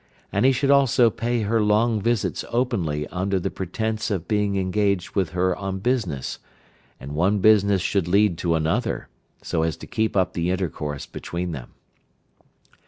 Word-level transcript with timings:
And 0.31 0.47
he 0.47 0.51
should 0.51 0.71
also 0.71 1.11
pay 1.11 1.43
her 1.43 1.61
long 1.61 2.01
visits 2.01 2.43
openly 2.49 3.05
under 3.09 3.39
the 3.39 3.51
pretence 3.51 4.09
of 4.09 4.27
being 4.27 4.55
engaged 4.55 5.11
with 5.11 5.29
her 5.37 5.55
on 5.55 5.77
business, 5.77 6.39
and 6.99 7.11
one 7.13 7.37
business 7.37 7.83
should 7.83 8.07
lead 8.07 8.35
to 8.39 8.55
another, 8.55 9.09
so 9.43 9.61
as 9.61 9.77
to 9.77 9.85
keep 9.85 10.17
up 10.17 10.33
the 10.33 10.49
intercourse 10.49 11.05
between 11.05 11.51
them. 11.51 11.75